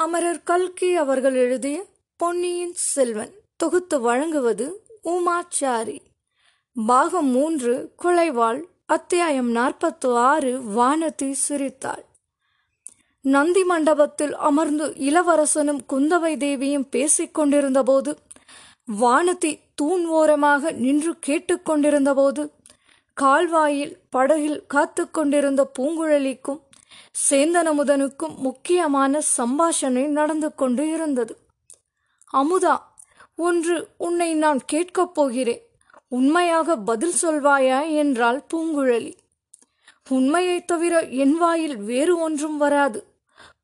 [0.00, 1.86] அமரர் கல்கி அவர்கள் எழுதிய
[2.16, 5.98] பொன்னியின் செல்வன் தொகுத்து வழங்குவது உமாச்சாரி.
[6.86, 12.04] பாகம் மூன்று குலைவாள் அத்தியாயம் நாற்பத்து ஆறு வானதி சிரித்தாள்.
[13.20, 18.18] நந்தி மண்டபத்தில் அமர்ந்து இளவரசனும் குந்தவை தேவியும் பேசிக் கொண்டிருந்தபோது
[19.00, 22.50] வானதி தூண் ஓரமாக நின்று கேட்டுக்கொண்டிருந்தபோது
[23.14, 26.60] கால்வாயில் படகில் காத்து கொண்டிருந்த பூங்குழலிக்கும்
[27.30, 31.38] சேந்தன் அமுதனுக்கும் முக்கியமான சம்பாஷணை நடந்து கொண்டு இருந்தது.
[32.32, 32.76] அமுதா
[33.36, 35.68] ஒன்று உன்னை நான் கேட்கப் போகிறேன்.
[36.08, 37.90] உண்மையாக பதில் சொல்வாயா?
[37.90, 39.14] என்றாள் பூங்குழலி.
[40.08, 43.06] உண்மையைத் தவிர என் வாயில் வேறு ஒன்றும் வராது.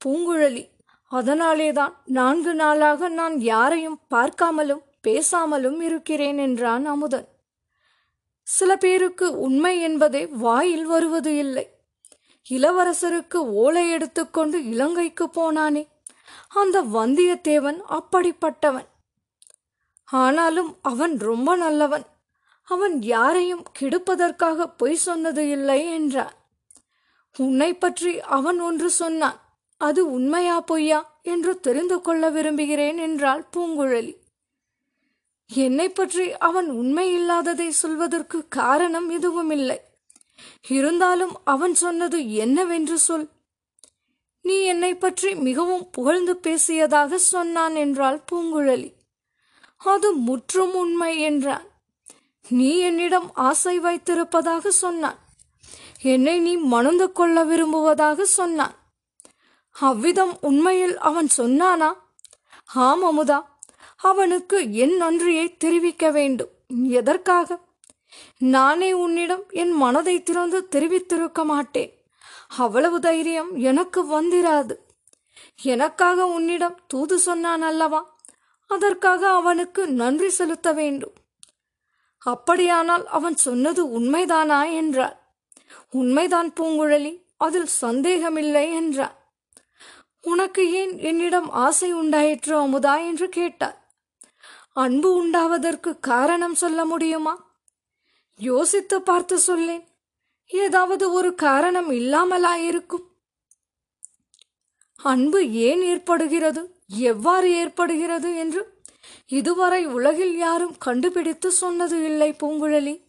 [0.04, 0.70] பூங்குழலி.
[1.08, 7.28] அதனாலேதான் நான்கு நாளாக நான் யாரையும் பார்க்காமலும் பேசாமலும் இருக்கிறேன் என்றான் அமுதன்.
[8.42, 11.71] சில பேருக்கு உண்மை என்பதே வாயில் வருவது இல்லை.
[12.50, 15.88] இளவரசருக்கு ஓலை எடுத்துக்கொண்டு இலங்கைக்கு போனானே.
[16.48, 18.88] அந்த வந்தியத்தேவன் அப்படிப்பட்டவன்.
[20.04, 22.06] ஆனாலும் அவன் ரொம்ப நல்லவன்.
[22.62, 26.34] அவன் யாரையும் கெடுப்பதற்காக பொய் சொன்னது இல்லை என்றான்.
[27.36, 29.38] உன்னை பற்றி அவன் ஒன்று சொன்னான்.
[29.76, 34.12] அது உண்மையா பொய்யா என்று தெரிந்து கொள்ள விரும்புகிறேன் என்றாள் பூங்குழலி.
[35.50, 39.78] என்னை பற்றி அவன் உண்மை இல்லாததை சொல்வதற்கு காரணம் எதுவும் இல்லை
[40.68, 43.28] இருந்தாலும் அவன் சொன்னது என்னவென்று சொல்.
[44.42, 48.92] நீ என்னை பற்றி மிகவும் புகழ்ந்து பேசியதாக சொன்னான் என்றாள் பூங்குழலி.
[49.76, 51.64] அது முற்றும் உண்மை என்றான்.
[52.48, 55.18] நீ என்னிடம் ஆசை வைத்திருப்பதாக சொன்னான்.
[56.02, 58.74] என்னை நீ மணந்து கொள்ள விரும்புவதாக சொன்னான்.
[59.70, 61.92] அவ்விதம் உண்மையில் அவன் சொன்னானா?
[62.74, 63.44] ஆம் அமுதா.
[63.96, 66.50] அவனுக்கு என் நன்றியை தெரிவிக்க வேண்டும்.
[66.84, 67.58] எதற்காக?
[68.38, 72.04] நானே உன்னிடம் என் மனதை திறந்து தெரிவித்திருக்க மாட்டேன்.
[72.56, 74.76] அவ்வளவு தைரியம் எனக்கு வந்திராது.
[75.62, 78.16] எனக்காக உன்னிடம் தூது சொன்னான் அல்லவா?
[78.66, 81.12] அதற்காக அவனுக்கு நன்றி செலுத்த வேண்டும்.
[82.18, 85.36] அப்படியானால் அவன் சொன்னது உண்மைதானா என்றார்.
[85.90, 89.20] உண்மைதான் பூங்குழலி அதில் சந்தேகமில்லை என்றார்.
[90.20, 93.06] உனக்கு ஏன் என்னிடம் ஆசை உண்டாயிற்று அமுதா?
[93.06, 93.92] என்று கேட்டார்.
[94.72, 97.51] அன்பு உண்டாவதற்கு காரணம் சொல்ல முடியுமா?
[98.38, 99.88] யோசித்து பார்த்து சொல்லேன்.
[100.46, 103.10] ஏதாவது ஒரு காரணம் இல்லாமலா இருக்கும்
[104.96, 106.80] அன்பு ஏன் ஏற்படுகிறது?
[106.86, 108.80] எவ்வாறு ஏற்படுகிறது என்று
[109.26, 113.04] இதுவரை உலகில் யாரும் கண்டுபிடித்து சொன்னது இல்லை பூங்குழலி.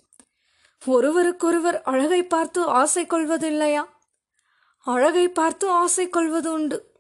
[0.86, 3.86] ஒருவருக்கொருவர் அழகை பார்த்து ஆசை கொள்வதில்லையா?
[4.80, 6.92] அழகை பார்த்து ஆசை கொள்வது உண்டு.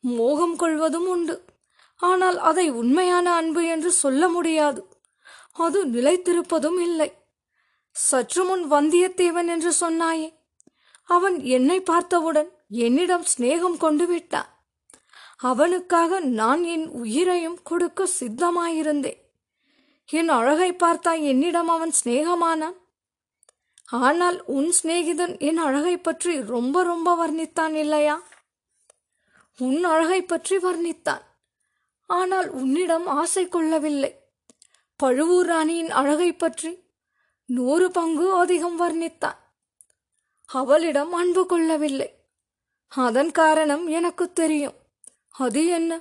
[0.00, 1.44] மோகம் கொள்வதும் உண்டு.
[1.96, 4.88] ஆனால் அதை உண்மையான அன்பு என்று சொல்ல முடியாது.
[5.52, 7.19] அது நிலைத்திருப்பதும் இல்லை.
[7.92, 10.34] சற்று முன் வந்தியத்தேவன் என்று சொன்னாயே.
[11.04, 14.50] அவன் என்னை பார்த்தவுடன் என்னிடம் சிநேகம் கொண்டு விட்டான்.
[15.36, 19.20] அவனுக்காக நான் என் உயிரையும் கொடுக்க சித்தமாயிருந்தேன்.
[20.08, 22.78] என் அழகை பார்த்தா என்னிடம் அவன் சிநேகமானான்.
[23.86, 28.22] ஆனால் உன் சிநேகிதன் என் அழகை பற்றி ரொம்ப ரொம்ப வர்ணித்தான் இல்லையா?
[29.58, 31.24] உன் அழகை பற்றி வர்ணித்தான்.
[32.06, 34.12] ஆனால் உன்னிடம் ஆசை கொள்ளவில்லை.
[34.96, 36.70] பழுவூர் ராணியின் அழகை பற்றி
[37.50, 39.38] நூறு பங்கு அதிகம் வர்ணித்தான்.
[40.46, 42.14] அவளிடம் அன்பு கொள்ளவில்லை.
[42.88, 44.74] அதன் காரணம் எனக்கு தெரியும்.
[45.30, 46.00] அது என்ன?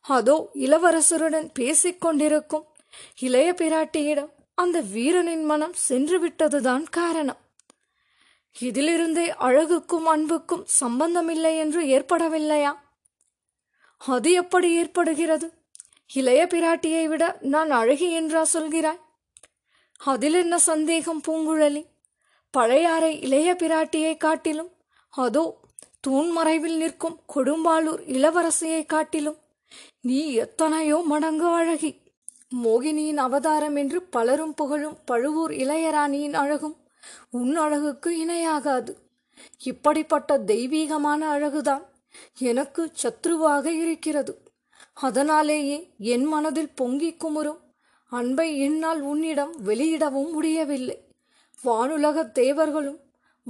[0.00, 2.66] அதோ இளவரசருடன் பேசிக் கொண்டிருக்கும்
[3.18, 7.36] இளைய பிராட்டியிடம் அந்த வீரனின் மனம் சென்று விட்டதுதான் காரணம்.
[8.60, 12.74] இதிலிருந்தே அழகுக்கும் அன்புக்கும் சம்பந்தமில்லை என்று ஏற்படவில்லையா?
[13.98, 15.52] அது எப்படி ஏற்படுகிறது?
[16.12, 19.06] இளைய பிராட்டியை விட நான் அழகி என்றா சொல்கிறாய்?
[20.00, 21.86] அதில் என்ன சந்தேகம் பூங்குழலி?
[22.50, 24.70] பழையாறை இளைய பிராட்டியை காட்டிலும்
[25.08, 25.60] அதோ
[26.00, 29.38] தூண் மறைவில் நிற்கும் கொடும்பாளூர் இளவரசியை காட்டிலும்
[30.00, 31.90] நீ எத்தனையோ மடங்கு அழகி.
[32.64, 36.76] மோகினியின் அவதாரம் என்று பலரும் புகழும் பழுவூர் இளையராணியின் அழகும்
[37.30, 38.94] உன் அழகுக்கு இணையாகாது.
[39.62, 41.84] இப்படிப்பட்ட தெய்வீகமான அழகுதான்
[42.38, 44.42] எனக்கு சத்ருவாக இருக்கிறது.
[44.94, 47.60] அதனாலேயே என் மனதில் பொங்கிக் குமுறும்
[48.10, 51.02] அன்பை என்னால் உன்னிடம் வெளியிடவும் முடியவில்லை.
[51.64, 53.00] வானுலகத் தேவர்களும்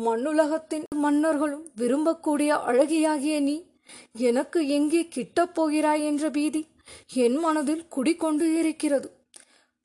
[0.05, 3.67] மண்ணுலகத்தின் மன்னர்களும் விரும்பக்கூடிய அழகியாகிய நீ
[4.13, 6.67] எனக்கு எங்கே கிட்டப் போகிறாய் என்ற பீதி
[7.15, 9.13] என் மனதில் குடிக்கொண்டு இருக்கிறது.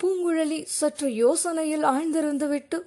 [0.04, 2.82] பூங்குழலி சற்று யோசனையில் ஆழ்ந்திருந்துவிட்டு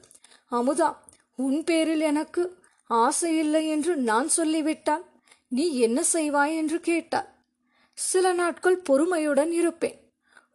[0.51, 0.97] அமுதா
[1.37, 5.05] உன் பேரில் எனக்கு ஆசை இல்லை என்று நான் சொல்லிவிட்டால்
[5.49, 6.57] நீ என்ன செய்வாய்?
[6.57, 7.29] என்று கேட்டாள்.
[7.95, 10.06] சில நாட்கள் பொறுமையுடன் இருப்பேன்.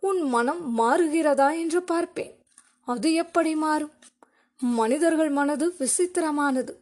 [0.01, 2.39] உன் மனம் மாறுகிறதா என்று பார்ப்பேன்.
[2.85, 3.91] அது எப்படி மாறும்?
[4.57, 6.73] மனிதர்கள் மனது விசித்திரமானது.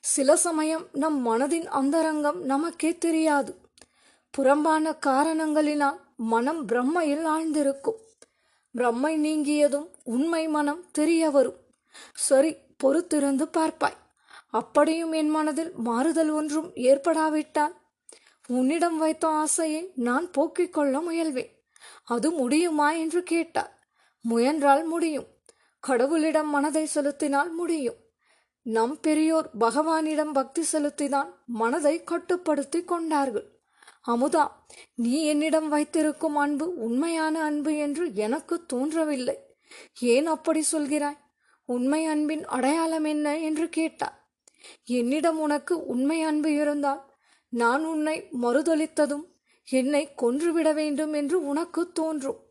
[0.00, 3.58] சில சமயம் நம் மனதின் அந்தரங்கம் நமக்கே தெரியாது.
[4.30, 8.00] புறம்பான காரணங்களினால் மனம் பிரம்மையில் ஆழ்ந்திருக்கும்.
[8.74, 11.56] பிரம்மை நீங்கியதும் உண்மை மனம் தெரிய வரும்.
[12.14, 13.98] சரி பொறுத்திருந்து பார்ப்பாய்.
[14.50, 17.74] அப்படியும் என் மனதில் மாறுதல் ஒன்றும் ஏற்படாவிட்டால்
[18.46, 21.55] உன்னிடம் வைத்த ஆசையை நான் போக்கிக் கொள்ள முயல்வேன்.
[22.08, 23.72] அது முடியுமா என்று கேட்டார்
[24.24, 25.28] முயன்றால் முடியும்.
[25.82, 27.98] கடவுளிடம் மனதை செலுத்தினால் முடியும்.
[28.66, 33.46] நம் பெரியோர் பகவானிடம் பக்தி செலுத்தினால் மனதை கட்டுப்படுத்தி கொண்டார்கள்.
[34.06, 34.44] அமுதா
[34.94, 39.36] நீ என்னிடம் வைத்திருக்கும் அன்பு உண்மையான அன்பு என்று எனக்கு தோன்றவில்லை.
[40.14, 41.20] ஏன் அப்படி சொல்கிறாய்?
[41.68, 44.16] உண்மை அன்பின் அடையாளம் என்ன என்று கேட்டார்
[44.84, 47.02] என்னிடம் உனக்கு உண்மை அன்பு இருந்தால்
[47.52, 49.24] நான் உன்னை மறுதளித்ததும்
[49.70, 52.44] என்னை கொன்றுவிட வேண்டும் என்று உனக்கு தோன்றும்.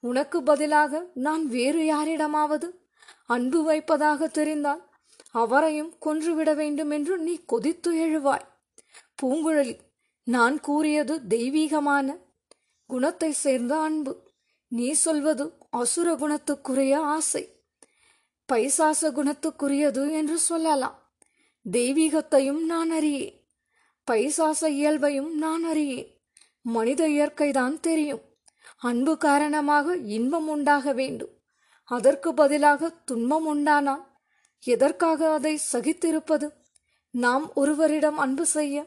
[0.00, 2.86] உனக்கு பதிலாக நான் வேறு யாரிடமாவது
[3.26, 4.88] அன்பு வைப்பதாக தெரிந்தால்
[5.30, 8.48] அவரையும் கொன்றுவிட வேண்டும் என்று நீ கொதித்து எழுவாய்.
[9.22, 9.78] பூங்குழலி
[10.24, 12.16] நான் கூறியது தெய்வீகமான
[12.86, 14.30] குணத்தை சேர்ந்த அன்பு.
[14.68, 17.62] நீ சொல்வது அசுர குணத்துக்குரிய ஆசை.
[18.52, 21.12] பைசாச குணத்துக்குரியது என்று சொல்லலாம்.
[21.72, 23.48] தெய்வீகத்தையும் நான் அறியேன்.
[24.10, 26.13] பைசாச இயல்பையும் நான் அறியேன்.
[26.64, 28.20] மனித இயற்கைதான் தெரியும்.
[28.78, 31.30] அன்பு காரணமாக இன்பம் உண்டாக வேண்டும்.
[31.84, 34.06] அதற்கு பதிலாக துன்பம் உண்டானால்
[34.60, 36.50] எதற்காக அதை சகித்திருப்பது?
[37.10, 38.86] நாம் ஒருவரிடம் அன்பு செய்ய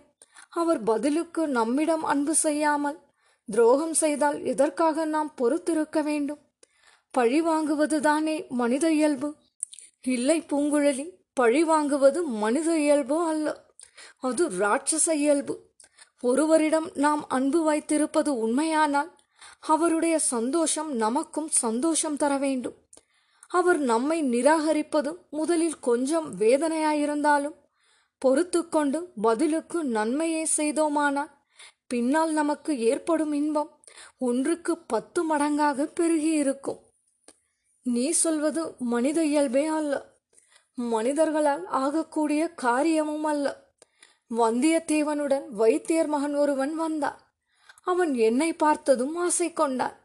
[0.49, 2.99] அவர் பதிலுக்கு நம்மிடம் அன்பு செய்யாமல்
[3.45, 6.39] துரோகம் செய்தால் எதற்காக நாம் பொறுத்திருக்க வேண்டும்?
[7.11, 9.35] பழி வாங்குவதுதானே மனித இயல்பு?
[10.01, 13.65] இல்லை பூங்குழலி பழி வாங்குவது மனித இயல்பு அல்ல.
[14.17, 15.66] அது ராட்சச இயல்பு.
[16.21, 19.15] ஒருவரிடம் நாம் அன்பு வைத்திருப்பது உண்மையானால்
[19.59, 22.75] அவருடைய சந்தோஷம் நமக்கும் சந்தோஷம் தர வேண்டும்.
[23.47, 27.55] அவர் நம்மை நிராகரிப்பது முதலில் கொஞ்சம் வேதனையாயிருந்தாலும்
[28.17, 31.29] பொறுத்து கொண்டு பதிலுக்கு நன்மையே செய்தோமானால்
[31.87, 33.79] பின்னால் நமக்கு ஏற்படும் இன்பம்
[34.17, 36.79] ஒன்றுக்கு பத்து மடங்காக பெருகி இருக்கும்
[37.83, 40.15] நீ சொல்வது மனித இயல்பே அல்ல.
[40.75, 43.66] மனிதர்களால் ஆகக்கூடிய காரியமும் அல்ல.
[44.31, 47.19] வந்தியத்தேவனுடன் வைத்தியர் மகன் ஒருவன் வந்தான்.
[47.83, 49.97] அவன் என்னை பார்த்ததும் ஆசை கொண்டான்.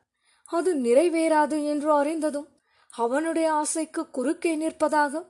[0.45, 2.49] அது நிறைவேறாது என்று அறிந்ததும்
[2.91, 5.23] அவனுடைய ஆசைக்கு குறுக்கே நிற்பதாக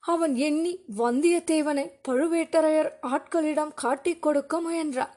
[0.00, 5.14] அவன் எண்ணி வந்தியத்தேவனை பழுவேட்டரையர் ஆட்களிடம் காட்டிக் கொடுக்க முயன்றான்.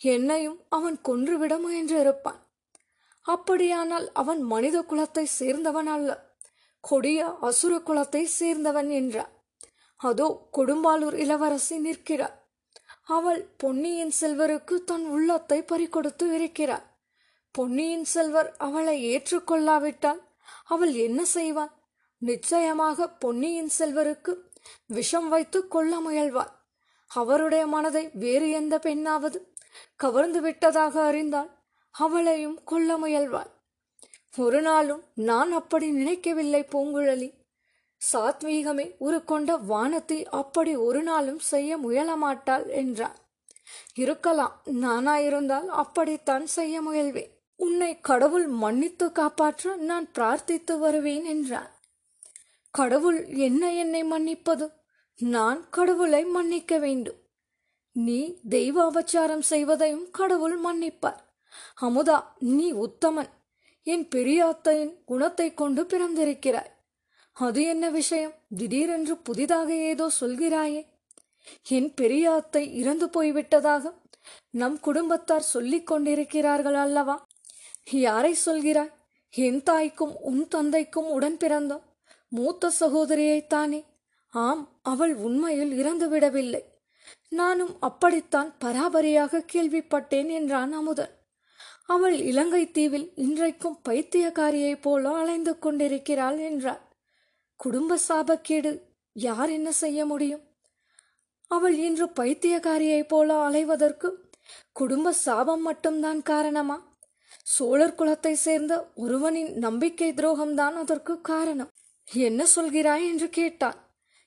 [0.00, 2.40] என்னையும் அவன் கொன்றுவிட முயன்றிருப்பான்.
[3.26, 6.10] அப்படியானால் அவன் மனித குலத்தை சேர்ந்தவன் அல்ல
[6.80, 9.32] கொடிய அசுர குலத்தை சேர்ந்தவன் என்றார்
[9.96, 12.42] அதோ கொடும்பாலூர் இளவரசி நிற்கிறார்.
[13.02, 16.84] அவள் பொன்னியின் செல்வருக்கு தன் உள்ளத்தை பறிகொடுத்து இருக்கிறார்.
[17.50, 20.20] பொன்னியின் செல்வர் அவளை ஏற்றுக்கொள்ளாவிட்டால்
[20.64, 21.72] அவள் என்ன செய்வாள்?
[22.18, 24.32] நிச்சயமாக பொன்னியின் செல்வருக்கு
[24.86, 26.52] விஷம் வைத்து கொள்ள முயல்வாள்.
[27.06, 29.38] அவருடைய மனதை வேறு எந்த பெண்ணாவது
[29.96, 31.50] கவர்ந்து விட்டதாக அறிந்தால்
[31.90, 33.50] அவளையும் கொல்ல முயல்வாள்.
[34.36, 37.28] ஒரு நாளும் நான் அப்படி நினைக்கவில்லை பூங்குழலி.
[38.12, 43.20] சாத்வீகமே உருக்கொண்ட வானத்தை அப்படி ஒரு நாளும் செய்ய முயலமாட்டாள் என்றார்
[43.94, 47.30] இருக்கலாம் நானாயிருந்தால் அப்படித்தான் செய்ய முயல்வேன்.
[47.60, 51.70] உன்னை கடவுள் மன்னித்து காப்பாற்ற நான் பிரார்த்தித்து வருவேன் என்றார்
[52.74, 54.66] கடவுள் என்ன என்னை மன்னிப்பது?
[55.18, 57.20] நான் கடவுளை மன்னிக்க வேண்டும்.
[57.96, 61.20] நீ தெய்வ அபச்சாரம் செய்வதையும் கடவுள் மன்னிப்பார்.
[61.82, 63.30] அமுதா நீ உத்தமன்.
[63.86, 66.73] என் பெரியாத்தையின் குணத்தை கொண்டு பிறந்திருக்கிறாய்.
[67.36, 68.34] அது என்ன விஷயம்?
[68.56, 70.86] திடீரென்று புதிதாக ஏதோ சொல்கிறாயே.
[71.68, 73.92] என் பெரிய அத்தை இறந்து போய்விட்டதாக
[74.50, 77.26] நம் குடும்பத்தார் சொல்லிக் கொண்டிருக்கிறார்கள் அல்லவா?
[77.90, 78.92] யாரை சொல்கிறாய்?
[79.30, 81.80] என் தாய்க்கும் உன் தந்தைக்கும் உடன் பிறந்த
[82.28, 83.84] மூத்த சகோதரியைத்தானே
[84.28, 86.62] ஆம் அவள் உண்மையில் இறந்து விடவில்லை.
[87.28, 91.12] நானும் அப்படித்தான் பராபரியாக கேள்விப்பட்டேன் என்றான் அமுதன்.
[91.86, 96.82] அவள் இலங்கை தீவில் இன்றைக்கும் பைத்தியக்காரியைப் போல அலைந்து கொண்டிருக்கிறாள் என்றார்
[97.64, 98.70] குடும்ப சாபக்கேடு
[99.16, 100.42] யார் என்ன செய்ய முடியும்?
[101.50, 104.08] அவள் இன்று பைத்தியக்காரியைப் போல அலைவதற்கு
[104.72, 106.76] குடும்ப சாபம் மட்டும்தான் காரணமா?
[107.42, 111.72] சோழர் குலத்தை சேர்ந்த ஒருவனின் நம்பிக்கை துரோகம்தான் அதற்கு காரணம்.
[112.06, 113.78] என்ன சொல்கிறாய் என்று கேட்டான்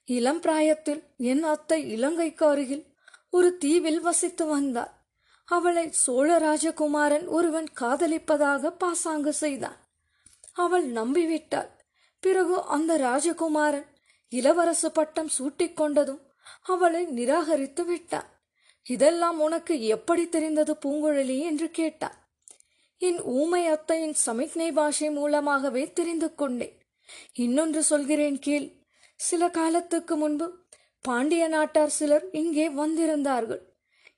[0.08, 2.86] இளம் பிராயத்தில் என் அத்தை இலங்கைக்கு அருகில்
[3.29, 4.94] ஒரு தீவில் வசித்து வந்தார்
[5.50, 9.79] அவளை சோழ ராஜகுமாரன் ஒருவன் காதலிப்பதாக பாசாங்கு செய்தான்.
[10.53, 11.72] அவள் நம்பிவிட்டாள்.
[12.27, 13.86] பிறகு அந்த ராஜகுமாரன்
[14.29, 16.19] இளவரசு பட்டம் சூட்டிக் கொண்டதும்
[16.63, 18.41] அவளை நிராகரித்து விட்டான்.
[18.84, 21.39] இதெல்லாம் உனக்கு எப்படி தெரிந்தது பூங்குழலி?
[21.39, 22.29] என்று கேட்டான்.
[22.98, 26.81] என் ஊமை அத்தையின் சமிக்ஞை பாஷை மூலமாகவே தெரிந்து கொண்டேன்.
[27.34, 28.72] இன்னொன்று சொல்கிறேன் கீழ்.
[29.15, 30.57] சில காலத்துக்கு முன்பு
[31.01, 33.62] பாண்டிய நாட்டார் சிலர் இங்கே வந்திருந்தார்கள்.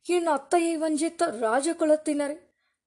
[0.04, 2.38] என் அத்தையை வஞ்சித்த ராஜகுலத்தினரை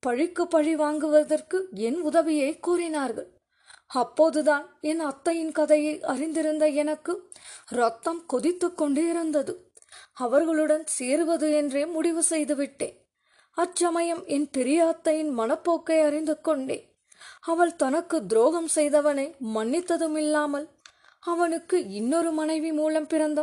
[0.06, 3.31] பழிக்கு பழி வாங்குவதற்கு என் உதவியை கூறினார்கள்.
[3.92, 7.14] அப்போதுதான் என் அத்தையின் கதையை அறிந்திருந்த எனக்கு
[7.70, 9.54] ரத்தம் கொதித்து கொண்டே இருந்தது
[10.12, 12.96] அவர்களுடன் சேருவது என்றே முடிவு செய்துவிட்டேன்.
[13.56, 16.86] அச்சமயம் என் பெரிய அத்தையின் மனப்போக்கை அறிந்து கொண்டேன்.
[17.40, 20.66] அவள் தனக்கு துரோகம் செய்தவனை மன்னித்ததும் இல்லாமல்
[21.22, 23.40] அவனுக்கு இன்னொரு மனைவி மூலம் பிறந்த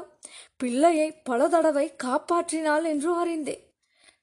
[0.58, 3.64] பிள்ளையை பல தடவை காப்பாற்றினாள் என்று அறிந்தேன்.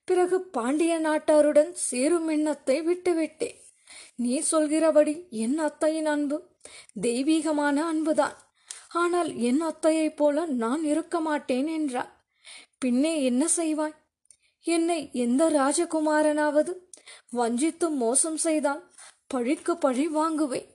[0.07, 3.57] பிறகு பாண்டிய நாட்டாருடன் சேரும் எண்ணத்தை விட்டுவிட்டேன்.
[4.19, 6.37] நீ சொல்கிறபடி என் அத்தையின் அன்பு
[7.01, 8.37] தெய்வீகமான அன்புதான்.
[8.93, 12.11] ஆனால் என் அத்தையைப் போல நான் இருக்க மாட்டேன் என்றார்
[12.79, 13.95] பின்னே என்ன செய்வாய்?
[14.65, 16.73] என்னை எந்த ராஜகுமாரனாவது
[17.31, 18.83] வஞ்சித்து மோசம் செய்தால்
[19.27, 20.69] பழிக்கு பழி வாங்குவேன்.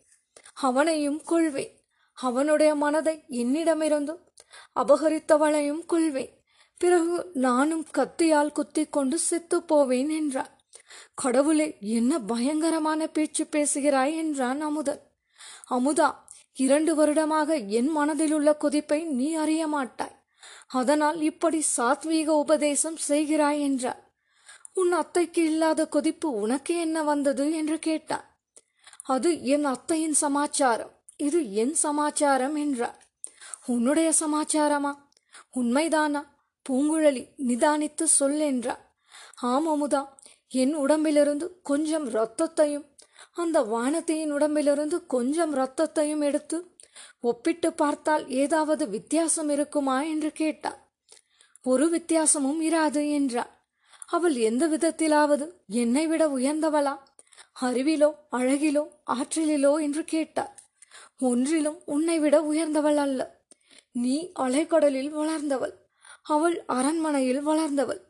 [0.53, 1.75] அவனையும் கொள்வேன்
[2.19, 4.15] அவனுடைய மனதை என்னிடமிருந்து
[4.75, 6.33] அபகரித்தவளையும் கொள்வேன்
[6.81, 10.53] பிறகு நானும் கத்தியால் குத்தி கொண்டு செத்து போவேன் என்றார்
[11.15, 11.67] கடவுளே
[11.99, 15.03] என்ன பயங்கரமான பேச்சு பேசுகிறாய் என்றான் அமுதன்.
[15.71, 16.09] அமுதா
[16.57, 20.17] இரண்டு வருடமாக என் மனதில் உள்ள கொதிப்பை நீ அறிய மாட்டாய்.
[20.67, 24.01] அதனால் இப்படி சாத்வீக உபதேசம் செய்கிறாய் என்றார்
[24.75, 28.27] உன் அத்தைக்கு இல்லாத கொதிப்பு உனக்கு என்ன வந்தது என்று கேட்டார்
[29.05, 30.93] அது என் அத்தையின் சமாச்சாரம்.
[31.17, 32.99] இது என் சமாச்சாரம் என்றார்
[33.67, 34.93] உன்னுடைய சமாச்சாரமா?
[35.57, 36.23] உண்மைதானா?
[36.67, 38.83] பூங்குழலி நிதானித்து சொல் என்றார்
[39.51, 40.03] ஆம் அமுதா
[40.53, 42.87] என் உடம்பிலிருந்து கொஞ்சம் இரத்தத்தையும்
[43.33, 46.59] அந்த வானத்தையின் உடம்பிலிருந்து கொஞ்சம் இரத்தத்தையும் எடுத்து
[47.21, 50.81] ஒப்பிட்டு பார்த்தால் ஏதாவது வித்தியாசம் இருக்குமா என்று கேட்டார்
[51.65, 53.53] ஒரு வித்தியாசமும் இராது என்றார்
[54.07, 56.95] அவள் எந்த விதத்திலாவது என்னை விட உயர்ந்தவளா?
[57.61, 60.53] அறிவிலோ அழகிலோ ஆற்றலிலோ என்று கேட்டார்
[61.21, 63.21] ஒன்றிலும் உன்னை விட உயர்ந்தவள் அல்ல.
[63.93, 65.75] நீ அலைக்கடலில் வளர்ந்தவள்.
[66.25, 68.01] அவள் அரண்மனையில் வளர்ந்தவள்.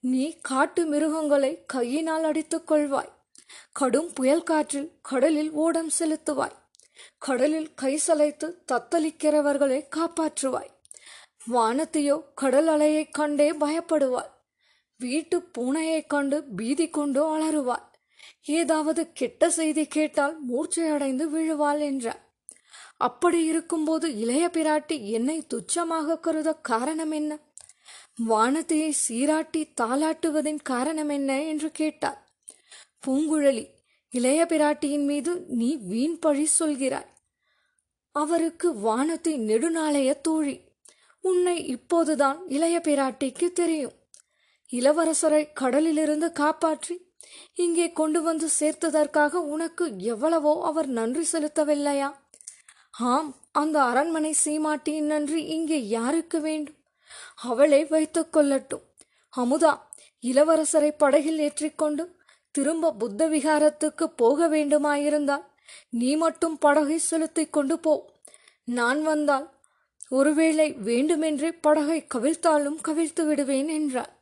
[0.00, 3.12] நீ காட்டு மிருகங்களை கையினால் அடித்துக் கொள்வாய்.
[3.72, 6.50] கடும் புயல் காற்றில் கடலில் ஓடம் செலுத்துவாய்.
[7.18, 10.70] கடலில் கை சலைத்து தத்தளிக்கிறவர்களை காப்பாற்றுவாய்.
[11.50, 14.30] வானத்தையோ கடல் அலையைக் கண்டே பயப்படுவாள்
[14.98, 17.88] வீட்டு பூனையைக் கண்டு பீதி கொண்டு அலறுவாள்
[18.44, 22.28] ஏதாவது கெட்ட செய்தி கேட்டால் மூர்ச்சையடைந்து விழுவாள் என்றார்.
[22.96, 27.38] அப்படி இருக்கும்போது இளைய பிராட்டி என்னை துச்சமாக கருத காரணம் என்ன?
[28.28, 32.18] வானத்தையை சீராட்டி தாளாட்டுவதின் காரணம் என்ன என்று கேட்டார்
[33.06, 33.64] பூங்குழலி
[34.12, 37.10] இளைய பிராட்டியின் மீது நீ வீண் பழி சொல்கிறாய்.
[38.14, 40.56] அவருக்கு வானத்தை நெடுநாளைய தோழி.
[41.24, 43.96] உன்னை இப்போதுதான் இளைய பிராட்டிக்கு தெரியும்.
[44.70, 46.96] இளவரசரை கடலிலிருந்து காப்பாற்றி
[47.54, 52.10] இங்கே கொண்டு வந்து சேர்த்ததற்காக உனக்கு எவ்வளவோ அவர் நன்றி செலுத்தவில்லையா?
[52.90, 56.79] ஆம் அந்த அரண்மனை சீமாட்டியின் நன்றி இங்கே யாருக்கு வேண்டும்?
[57.42, 58.84] அவளை வைத்துக் கொள்ளட்டும்.
[59.36, 59.72] அமுதா
[60.22, 62.16] இளவரசரை படகில் ஏற்றிக்கொண்டு
[62.50, 65.44] திரும்ப புத்த விகாரத்துக்கு போக வேண்டுமாயிருந்தால்
[65.90, 68.10] நீ மட்டும் படகை செலுத்திக் கொண்டு போ.
[68.64, 69.58] நான் வந்தால்
[70.08, 74.18] ஒருவேளை வேண்டுமென்றே படகை கவிழ்த்தாலும் கவிழ்த்து விடுவேன் என்றார்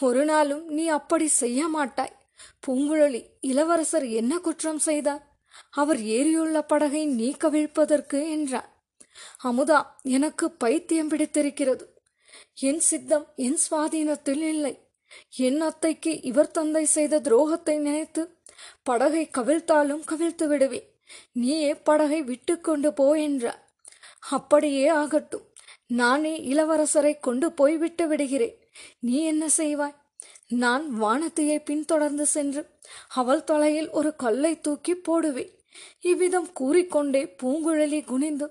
[0.00, 2.18] ஒரு நாளும் நீ அப்படி செய்ய மாட்டாய்.
[2.66, 5.36] பூங்குழலி இளவரசர் என்ன குற்றம் செய்தார்?
[5.70, 8.68] அவர் ஏறியுள்ள படகை நீ கவிழ்ப்பதற்கு என்றார்
[9.44, 11.93] அமுதா எனக்கு பைத்தியம் பிடித்திருக்கிறது.
[12.58, 14.74] என் சித்தம் என் சுவாதீனத்தில் இல்லை.
[15.36, 18.22] என் அத்தைக்கு இவர் தந்தை செய்த துரோகத்தை நினைத்து
[18.82, 20.86] படகை கவிழ்த்தாலும் கவிழ்த்து விடுவேன்.
[21.32, 23.60] நீயே படகை விட்டு கொண்டு போ என்றார்
[24.28, 25.46] அப்படியே ஆகட்டும்.
[25.86, 28.56] நானே இளவரசரை கொண்டு போய் விட்டு விடுகிறேன்.
[28.98, 29.96] நீ என்ன செய்வாய்?
[30.48, 32.62] நான் வானத்தையை பின்தொடர்ந்து சென்று
[33.08, 35.52] அவள் தலையில் ஒரு கல்லை தூக்கி போடுவேன்.
[36.00, 38.46] இவ்விதம் கூறிக்கொண்டே பூங்குழலி குனிந்து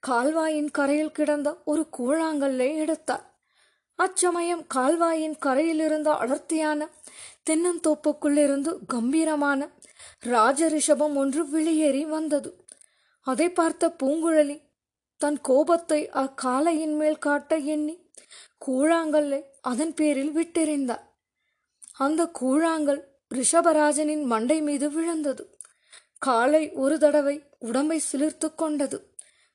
[0.00, 3.24] கால்வாயின் கரையில் கிடந்த ஒரு கூழாங்கல்லை எடுத்தார்
[3.96, 6.88] அச்சமயம் கால்வாயின் கரையிலிருந்து அடர்த்தியான
[7.50, 9.68] தென்னந்தோப்புக்குள்ளிருந்து கம்பீரமான
[10.20, 12.50] ராஜ ரிஷபம் ஒன்று வெளியேறி வந்தது.
[13.20, 14.62] அதை பார்த்த பூங்குழலி
[15.16, 17.94] தன் கோபத்தை அக்காலையின் மேல் காட்ட எண்ணி
[18.66, 21.04] கூழாங்கல்லை அதன் பேரில் விட்டெறிந்தார்
[21.96, 23.02] அந்த கூழாங்கல்
[23.34, 25.44] ரிஷபராஜனின் மண்டை மீது விழுந்தது.
[26.18, 28.98] காலை ஒரு தடவை உடம்பை சிலிர்த்து கொண்டது.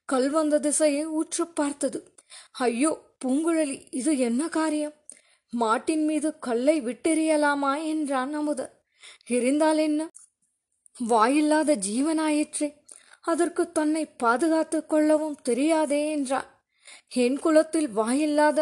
[0.05, 1.99] கல் வந்த திசையை உற்று பார்த்தது.
[2.51, 4.93] ஐயோ பூங்குழலி இது என்ன காரியம்?
[5.53, 7.71] மாட்டின் மீது கல்லை விட்டெறியலாமா?
[7.83, 8.73] என்றான் அமுதன்
[9.29, 10.01] எரிந்தால் என்ன?
[11.09, 12.69] வாயில்லாத ஜீவனாயிற்றே
[13.21, 16.49] அதற்கு தன்னை பாதுகாத்துக் கொள்ளவும் தெரியாதே என்றான்.
[17.13, 18.59] என் குலத்தில் வாயில்லாத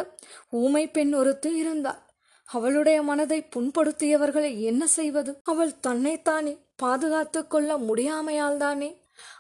[0.49, 2.01] ஊமை பெண் ஒருத்து இருந்தாள்.
[2.49, 5.41] அவளுடைய மனதை புண்படுத்தியவர்களை என்ன செய்வது?
[5.43, 8.89] அவள் தன்னைத்தானே பாதுகாத்துக் கொள்ள முடியாமையால்தானே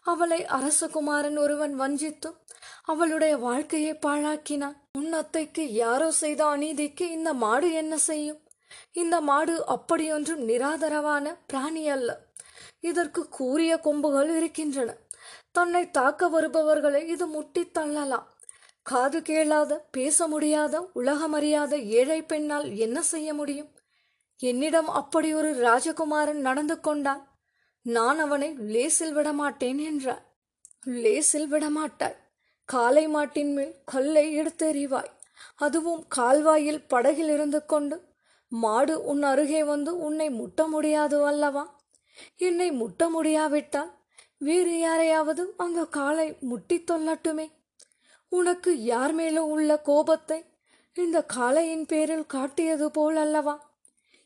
[0.03, 2.29] அவளை அரசகுமாரன் ஒருவன் வஞ்சித்து
[2.87, 4.75] அவளுடைய வாழ்க்கையை பாழாக்கினான்.
[4.97, 8.39] உன் அத்தைக்கு யாரோ செய்த அநீதிக்கு இந்த மாடு என்ன செய்யும்?
[8.91, 12.09] இந்த மாடு அப்படியொன்றும் நிராதரவான பிராணி அல்ல.
[12.79, 14.89] இதற்கு கூறிய கொம்புகள் இருக்கின்றன.
[15.51, 18.27] தன்னை தாக்க வருபவர்களை இது முட்டி தள்ளலாம்.
[18.81, 23.69] காது கேளாத பேச முடியாத உலகமறியாத ஏழை பெண்ணால் என்ன செய்ய முடியும்?
[24.41, 27.23] என்னிடம் அப்படி ஒரு ராஜகுமாரன் நடந்து கொண்டான்.
[27.85, 30.23] நான் அவனை லேசில் விடமாட்டேன் என்றார்
[31.03, 32.17] லேசில் விடமாட்டாய்.
[32.69, 35.11] காளை மாட்டின் மேல் கொல்லை எடுத்தெறிவாய்.
[35.55, 38.05] அதுவும் கால்வாயில் படகில் இருந்து கொண்டு
[38.47, 41.81] மாடு உன் அருகே வந்து உன்னை முட்ட முடியாது அல்லவா?
[42.35, 43.91] என்னை முட்ட முடியாவிட்டால்
[44.37, 47.47] வேறு யாரையாவது அந்த காலை முட்டித் தொல்லட்டுமே
[48.27, 50.45] உனக்கு யார் மேலும் உள்ள கோபத்தை
[50.93, 53.75] இந்த காளையின் பேரில் காட்டியது போல் அல்லவா?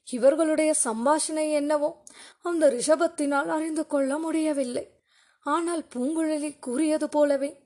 [0.07, 2.03] இவர்களுடைய சம்பாஷணை என்னவோ
[2.41, 5.01] அந்த ரிஷபத்தினால் அறிந்து கொள்ள முடியவில்லை.
[5.41, 7.60] ஆனால் பூங்குழலி கூறியது போலவே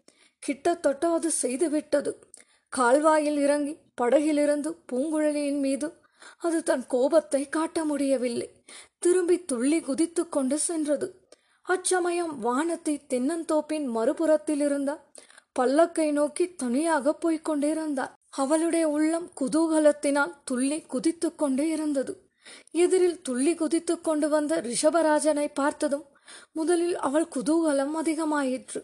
[0.46, 2.12] கிட்டத்தட்ட அது செய்துவிட்டது.
[2.74, 5.88] கால்வாயில் இறங்கி படகிலிருந்து பூங்குழலியின் மீது
[6.38, 8.48] அது தன் கோபத்தை காட்ட முடியவில்லை.
[9.00, 11.08] திரும்பி துள்ளி குதித்து கொண்டு சென்றது.
[11.66, 14.92] அச்சமயம் வானத்தை தென்னந்தோப்பின் மறுபுறத்தில் இருந்த
[15.60, 22.14] பல்லக்கை நோக்கி தனியாக போய்க் கொண்டிருந்தார் அவளுடைய உள்ளம் குதூகலத்தினால் துள்ளி குதித்து கொண்டே இருந்தது.
[22.84, 26.06] எதிரில் துள்ளி குதித்து கொண்டு வந்த ரிஷபராஜனை பார்த்ததும்
[26.52, 28.82] முதலில் அவள் குதூகலம் அதிகமாயிற்று.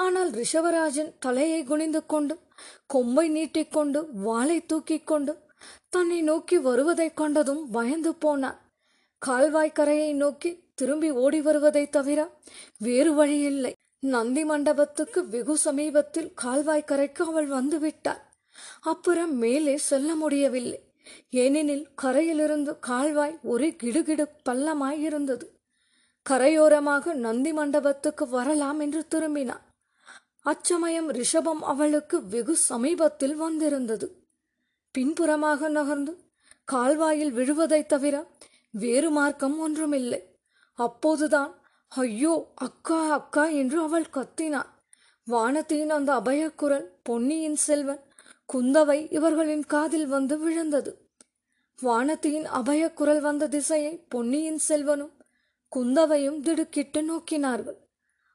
[0.00, 2.38] ஆனால் ரிஷவராஜன் தலையை குனிந்து கொண்டு
[2.86, 5.38] கொம்பை நீட்டிக்கொண்டு வாளை தூக்கிக் கொண்டு
[5.88, 8.58] தன்னை நோக்கி வருவதைக் கண்டதும் பயந்து போனான்.
[9.26, 12.30] கால்வாய்க்கரையை நோக்கி திரும்பி ஓடி வருவதைத் தவிர
[12.78, 13.72] வேறு வழியில்லை.
[14.00, 18.20] நந்தி மண்டபத்துக்கு வெகு சமீபத்தில் கால்வாய்க்கரைக்கு அவள் வந்துவிட்டாள்
[18.80, 20.80] அப்புறம் மேலே செல்ல முடியவில்லை.
[21.30, 25.46] ஏனெனில் கரையிலிருந்து கால்வாய் ஒரு கிடுகிடு பள்ளமாய் இருந்தது.
[26.30, 29.68] கரையோரமாக நந்தி மண்டபத்துக்கு வரலாம் என்று திரும்பினான்.
[30.40, 34.24] அச்சமயம் ரிஷபம் அவளுக்கு வெகு சமீபத்தில் வந்திருந்தது.
[34.92, 36.16] பின்புறமாக நகர்ந்து
[36.64, 38.26] கால்வாயில் விழுவதைத் தவிர
[38.70, 40.36] வேறு மார்க்கம் ஒன்றுமில்லை.
[40.74, 41.54] அப்போதுதான்
[41.88, 44.70] ஐயோ அக்கா அக்கா என்று அவள் கத்தினாள்.
[45.24, 48.02] வானத்தின் அந்த அபயக்குரல் பொன்னியின் செல்வன்
[48.52, 51.08] குந்தவை இவர்களின் காதில் வந்து விழுந்தது.
[51.82, 55.12] வானத்தியின் அபயக்குரல் வந்த திசையை பொன்னியின் செல்வனும்
[55.68, 57.89] குந்தவையும் திடுக்கிட்டு நோக்கினார்கள்.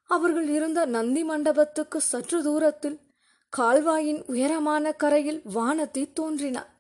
[0.10, 3.00] அவர்கள் இருந்த நந்தி மண்டபத்துக்கு சற்று தூரத்தில்
[3.54, 6.72] கால்வாயின் உயரமான கரையில் வானத்தி தோன்றினார்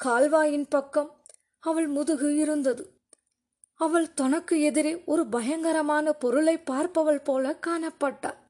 [0.00, 1.10] கால்வாயின் பக்கம்
[1.58, 3.02] அவள் முதுகு இருந்தது.
[3.74, 8.40] அவள் தனக்கு எதிரே ஒரு பயங்கரமான பொருளை பார்ப்பவள் போல காணப்பட்டாள்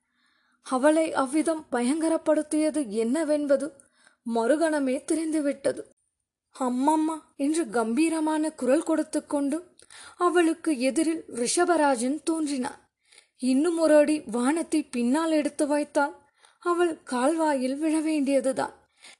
[0.63, 3.67] அவளை அவ்விதம் பயங்கரப்படுத்தியது என்னவென்பது
[4.27, 5.83] மறுகணமே தெரிந்துவிட்டது.
[6.57, 9.59] அம்மம்மா என்று கம்பீரமான குரல் கொடுத்து கொண்டு
[10.17, 12.81] அவளுக்கு எதிரில் ரிஷபராஜன் தோன்றினார்.
[13.39, 16.17] இன்னும் ஒரு அடி வானத்தை பின்னால் எடுத்து வைத்தால்
[16.61, 18.73] அவள் கால்வாயில் விழ வேண்டியதுதான்.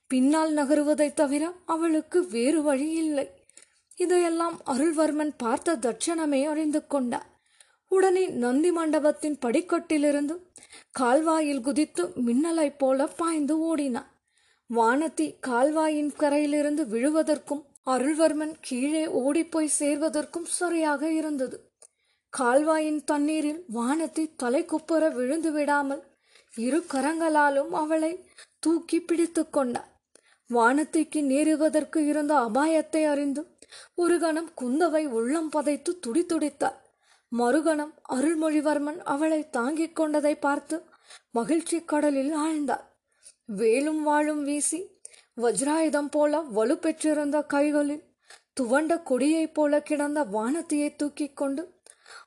[0.07, 3.31] பின்னால் நகருவதைத் தவிர அவளுக்கு வேறு வழி இல்லை.
[3.97, 7.27] இதையெல்லாம் அருள்வர்மன் பார்த்த தட்சணமே அறிந்து கொண்டார்.
[7.89, 10.37] உடனே நந்தி மண்டபத்தின் படிக்கட்டிலிருந்து
[10.91, 14.13] கால்வாயில் குதித்து மின்னலைப் போல பாய்ந்து ஓடினான்.
[14.75, 21.74] வானத்தி கால்வாயின் கரையிலிருந்து விழுவதற்கும் அருள்வர்மன் கீழே ஓடிப்போய் சேர்வதற்கும் சரியாக இருந்தது.
[22.35, 26.03] கால்வாயின் தண்ணீரில் வானத்தி தலைக்குப்புற விழுந்து விடாமல்
[26.55, 28.13] இரு கரங்களாலும் அவளை
[28.59, 29.91] தூக்கி பிடித்து கொண்டார்
[30.51, 33.43] வானத்திக்கு நேருவதற்கு இருந்த அபாயத்தை அறிந்து
[33.95, 36.79] ஒரு கணம் குந்தவை உள்ளம் பதைத்து துடித்துடித்தார்
[37.33, 40.77] மறுகணம் அருள்மொழிவர்மன் அவளை தாங்கிக் கொண்டதை பார்த்து
[41.31, 42.85] மகிழ்ச்சி கடலில் ஆழ்ந்தார்
[43.53, 44.81] வேலும் வாழும் வீசி
[45.41, 48.05] வஜ்ராயுதம் போல வலுப்பெற்றிருந்த கைகளில்
[48.61, 51.63] துவண்ட கொடியைப் போல கிடந்த வானத்தியை தூக்கிக் கொண்டு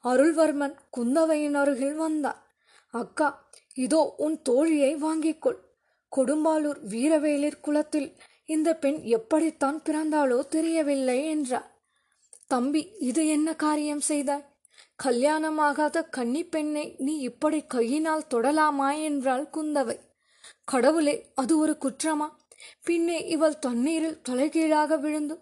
[0.04, 2.41] அருள்வர்மன் குந்தவையின் அருகில் வந்தான்
[2.93, 3.28] அக்கா
[3.78, 5.60] இதோ உன் தோழியை வாங்கிக்கொள்.
[6.12, 8.10] கொடும்பாலூர் வீரவேலிர் குலத்தில்
[8.45, 11.67] இந்த பெண் எப்படித்தான் பிறந்தாளோ தெரியவில்லை என்றார்.
[12.47, 14.45] தம்பி இது என்ன காரியம் செய்தாய்?
[15.04, 19.97] கல்யாணமாகாத கன்னி பெண்ணை நீ இப்படி கையினால் தொடலாமா என்றாள் குந்தவை.
[20.65, 22.28] கடவுளே அது ஒரு குற்றமா?
[22.84, 25.36] பின்னே இவள் தண்ணீரில் தலைகீழாக விழுந்து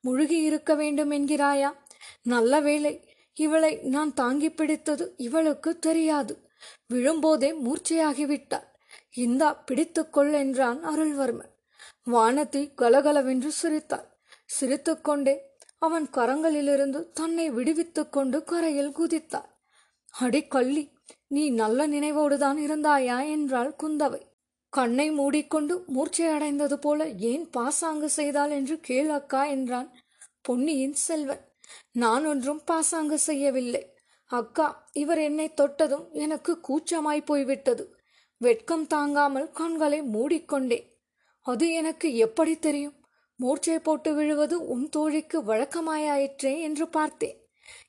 [0.00, 1.70] முழுகி இருக்க வேண்டும் என்கிறாயா?
[2.22, 2.92] நல்ல வேளை
[3.38, 6.48] இவளை நான் தாங்கி பிடித்தது இவளுக்கு தெரியாது.
[6.94, 8.66] விழும்போதே மூர்ச்சையாகிவிட்டாள்.
[9.14, 11.52] இந்தா பிடித்துக்கொள் என்றான் அருள்வர்மன்.
[12.10, 14.08] வானதி கலகலவென்று சிரித்தாள்.
[14.60, 15.34] சிரித்துக்கொண்டே
[15.78, 19.48] அவன் கரங்களிலிருந்து தன்னை விடுவித்துக் கொண்டு கரையில் குதித்தாள்.
[20.10, 20.84] அடி கள்ளி
[21.26, 24.22] நீ நல்ல நினைவோடுதான் இருந்தாயா என்றாள் குந்தவை.
[24.72, 29.90] கண்ணை மூடிக்கொண்டு மூர்ச்சையடைந்தது போல ஏன் பாசாங்கு செய்தாள் என்று கேள் அக்கா என்றான்
[30.40, 31.44] பொன்னியின் செல்வன்.
[31.92, 33.94] நான் ஒன்றும் பாசாங்கு செய்யவில்லை.
[34.26, 37.96] அக்கா இவர் என்னை தொட்டதும் எனக்கு கூச்சமாய் போய்விட்டது.
[38.36, 40.86] வெட்கம் தாங்காமல் கண்களை மூடிக்கொண்டேன்.
[41.42, 42.96] அது எனக்கு எப்படி தெரியும்?
[43.36, 47.36] மூர்ச்சை போட்டு விழுவது உன் தோழிக்கு வழக்கமாயாயிற்றே என்று பார்த்தேன்.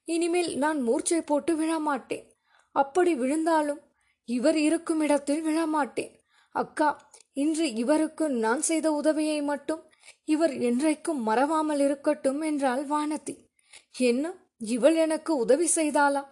[0.05, 2.25] இனிமேல் நான் மூர்ச்சை போட்டு விழமாட்டேன்.
[2.71, 3.81] அப்படி விழுந்தாலும்
[4.25, 6.13] இவர் இருக்கும் இடத்தில் விழமாட்டேன்.
[6.51, 9.81] அக்கா இன்று இவருக்கு நான் செய்த உதவியை மட்டும்
[10.25, 13.48] இவர் என்றைக்கும் மறவாமல் இருக்கட்டும் என்றாள் வானதி.
[14.01, 14.25] என்ன?
[14.67, 16.23] இவள் எனக்கு உதவி செய்தாளா?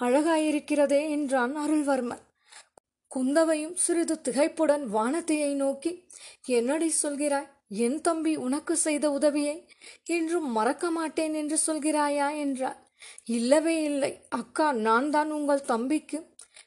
[0.00, 2.22] அழகாயிருக்கிறதே என்றான் அருள்வர்மன்.
[3.10, 5.92] குந்தவையும் சிறிது திகைப்புடன் வானத்தையை நோக்கி
[6.46, 7.50] என்னடி சொல்கிறாய்?
[7.68, 9.56] என் தம்பி உனக்கு செய்த உதவியை
[10.06, 12.28] இன்றும் மறக்க மாட்டேன் என்று சொல்கிறாயா?
[12.36, 12.80] என்றார்
[13.24, 14.12] இல்லவே இல்லை.
[14.28, 16.18] அக்கா நான் தான் உங்கள் தம்பிக்கு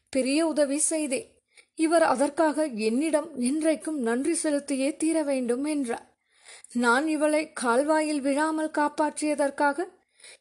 [0.09, 1.27] பெரிய உதவி செய்தேன்.
[1.75, 6.05] இவர் அதற்காக என்னிடம் என்றைக்கும் நன்றி செலுத்தியே தீர வேண்டும் என்றார்
[6.73, 9.85] நான் இவளை கால்வாயில் விழாமல் காப்பாற்றியதற்காக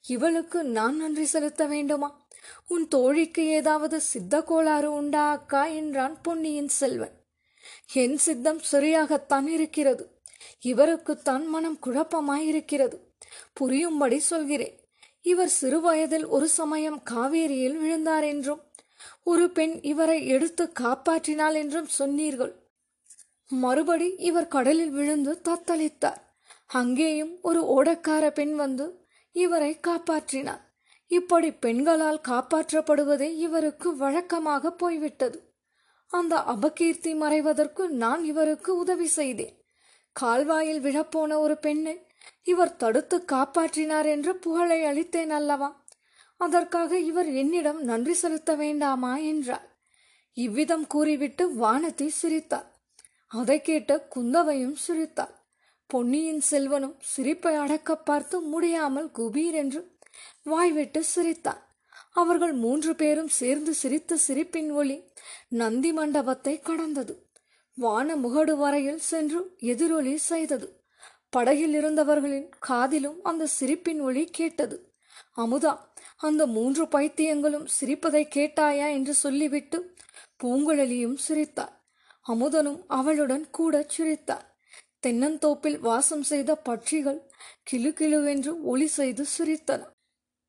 [0.07, 2.27] இவளுக்கு நான் நன்றி செலுத்த வேண்டுமா?
[2.67, 7.25] உன் தோழிக்கு ஏதாவது சித்த கோளாறு உண்டா அக்கா என்றான் பொன்னியின் செல்வன்.
[7.93, 10.21] என் சித்தம் சரியாகத்தான் இருக்கிறது.
[10.61, 12.99] இவருக்கு தன் மனம் குழப்பமாயிருக்கிறது.
[13.53, 14.81] புரியும்படி சொல்கிறேன்.
[15.23, 18.61] இவர் சிறுவயதில் ஒரு சமயம் காவேரியில் விழுந்தார் என்றும்
[19.23, 22.65] ஒரு பெண் இவரை எடுத்து காப்பாற்றினாள் என்றும் சொன்னீர்கள்.
[23.49, 26.25] மறுபடி இவர் கடலில் விழுந்து தத்தளித்தார்.
[26.67, 29.06] அங்கேயும் ஒரு ஓடக்கார பெண் வந்து
[29.37, 30.63] இவரை காப்பாற்றினார்.
[31.07, 35.39] இப்படி பெண்களால் காப்பாற்றப்படுவதே இவருக்கு வழக்கமாக போய்விட்டது.
[36.11, 39.57] அந்த அபகீர்த்தி மறைவதற்கு நான் இவருக்கு உதவி செய்தேன்.
[40.13, 42.07] கால்வாயில் விழப்போன ஒரு பெண்ணை
[42.43, 45.85] இவர் தடுத்து காப்பாற்றினார் என்று புகழை அளித்தேன் அல்லவா?
[46.41, 49.67] அதற்காக இவர் என்னிடம் நன்றி செலுத்த வேண்டாமா என்றார்
[50.37, 52.69] இவ்விதம் கூறிவிட்டு வானதி சிரித்தார்
[53.31, 55.36] அதை கேட்ட குந்தவையும் சிரித்தார்
[55.91, 59.99] பொன்னியின் செல்வனும் சிரிப்பை அடக்க பார்த்து முடியாமல் குபீர் என்று
[60.43, 61.63] வாய்விட்டு சிரித்தான்.
[62.13, 64.97] அவர்கள் மூன்று பேரும் சேர்ந்து சிரித்த சிரிப்பின் ஒளி
[65.49, 67.31] நந்தி மண்டபத்தை கடந்தது.
[67.75, 70.85] வான முகடு வரையில் சென்று எதிரொலி செய்தது.
[71.31, 74.95] படகில் இருந்தவர்களின் காதிலும் அந்த சிரிப்பின் ஒளி கேட்டது.
[75.37, 75.79] அமுதா
[76.17, 78.89] அந்த மூன்று பைத்தியங்களும் சிரிப்பதை கேட்டாயா?
[78.91, 79.95] என்று சொல்லிவிட்டு
[80.45, 81.75] பூங்குழலியும் சிரித்தார்
[82.27, 84.56] அமுதனும் அவளுடன் கூட சிரித்தார்
[85.03, 87.21] தென்னந்தோப்பில் வாசம் செய்த பட்சிகள்
[87.71, 89.83] கிளு கிளுவென்று ஒளி செய்து சிரித்தன.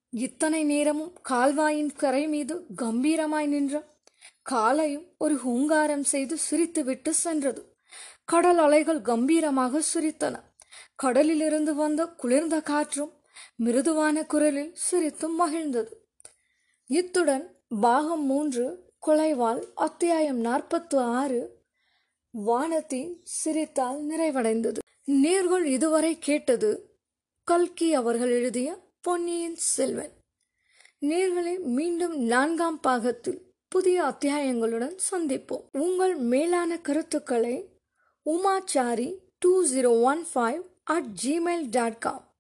[0.10, 3.96] இத்தனை நேரமும் கால்வாயின் கரை மீது கம்பீரமாய் நின்ற
[4.42, 7.76] காலையும் ஒரு ஹூங்காரம் செய்து சிரித்துவிட்டு சென்றது.
[8.26, 10.36] கடல் அலைகள் கம்பீரமாக சிரித்தன.
[10.96, 13.14] கடலிலிருந்து வந்த குளிர்ந்த காற்றும்
[13.64, 15.92] மிருதுவான குரலில் சிரித்தும் மகிழ்ந்தது.
[16.90, 17.46] இத்துடன்
[17.80, 18.66] பாகம் மூன்று
[19.08, 21.57] கொலைவாள் அத்தியாயம் நாற்பத்து ஆறு
[22.34, 24.78] வானதி சிரித்தால் நிறைவடைந்தது.
[25.08, 27.00] நேர்கள் இதுவரை கேட்டது
[27.44, 30.12] கல்கி அவர்கள் எழுதிய பொன்னியின் செல்வன்.
[31.02, 35.68] நேர்களை மீண்டும் நான்காம் பாகத்தில் புதிய அத்தியாயங்களுடன் சந்திப்போம்.
[35.72, 37.80] உங்கள் மேலான கருத்துக்களை
[38.26, 42.36] Umachari two zero one five at Gmail dot com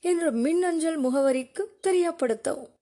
[0.00, 2.72] என்ற மின்னஞ்சல் முகவரிக்கு தெரியப்படுத்தவும்.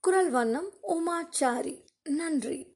[0.00, 1.84] குரல் வண்ணம் உமாச்சாரி.
[2.04, 2.71] நன்றி.